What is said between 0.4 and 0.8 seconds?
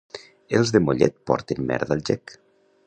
Els